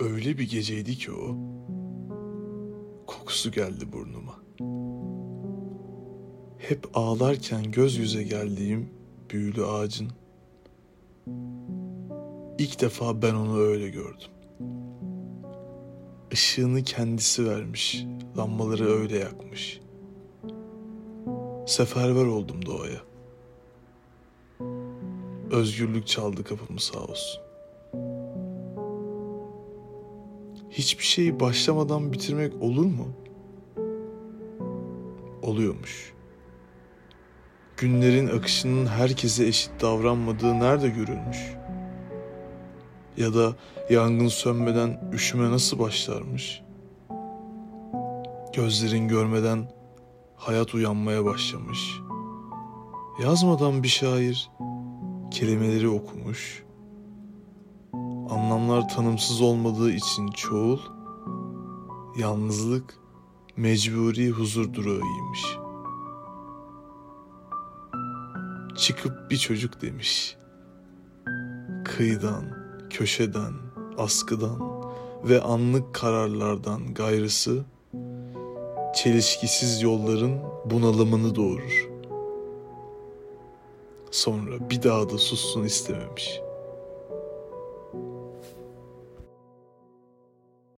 Öyle 0.00 0.38
bir 0.38 0.50
geceydi 0.50 0.96
ki 0.96 1.12
o. 1.12 1.36
Kokusu 3.06 3.50
geldi 3.50 3.92
burnuma. 3.92 4.34
Hep 6.58 6.86
ağlarken 6.94 7.70
göz 7.70 7.96
yüze 7.96 8.22
geldiğim 8.22 8.90
büyülü 9.30 9.66
ağacın. 9.66 10.08
İlk 12.58 12.80
defa 12.80 13.22
ben 13.22 13.34
onu 13.34 13.58
öyle 13.58 13.88
gördüm. 13.88 14.30
Işığını 16.30 16.82
kendisi 16.82 17.46
vermiş, 17.46 18.04
lambaları 18.38 18.84
öyle 18.84 19.18
yakmış. 19.18 19.80
Seferber 21.66 22.24
oldum 22.24 22.66
doğaya. 22.66 23.00
Özgürlük 25.50 26.06
çaldı 26.06 26.44
kapımı 26.44 26.80
sağ 26.80 26.98
olsun. 27.00 27.45
Hiçbir 30.78 31.04
şeyi 31.04 31.40
başlamadan 31.40 32.12
bitirmek 32.12 32.62
olur 32.62 32.84
mu? 32.84 33.06
Oluyormuş. 35.42 36.12
Günlerin 37.76 38.26
akışının 38.38 38.86
herkese 38.86 39.46
eşit 39.46 39.70
davranmadığı 39.80 40.60
nerede 40.60 40.88
görülmüş? 40.88 41.38
Ya 43.16 43.34
da 43.34 43.56
yangın 43.90 44.28
sönmeden 44.28 45.10
üşüme 45.12 45.50
nasıl 45.50 45.78
başlarmış? 45.78 46.62
Gözlerin 48.52 49.08
görmeden 49.08 49.70
hayat 50.36 50.74
uyanmaya 50.74 51.24
başlamış. 51.24 51.78
Yazmadan 53.22 53.82
bir 53.82 53.88
şair 53.88 54.50
kelimeleri 55.30 55.88
okumuş. 55.88 56.64
Anlamlar 58.30 58.88
tanımsız 58.88 59.42
olmadığı 59.42 59.92
için 59.92 60.28
çoğul, 60.28 60.78
yalnızlık 62.18 62.98
mecburi 63.56 64.30
huzur 64.30 64.74
durağıymış. 64.74 65.46
Çıkıp 68.76 69.30
bir 69.30 69.36
çocuk 69.36 69.82
demiş. 69.82 70.36
Kıyıdan, 71.84 72.44
köşeden, 72.90 73.52
askıdan 73.98 74.58
ve 75.24 75.40
anlık 75.40 75.94
kararlardan 75.94 76.94
gayrısı 76.94 77.64
çelişkisiz 78.94 79.82
yolların 79.82 80.40
bunalımını 80.64 81.34
doğurur. 81.34 81.90
Sonra 84.10 84.70
bir 84.70 84.82
daha 84.82 85.10
da 85.10 85.18
sussun 85.18 85.64
istememiş. 85.64 86.45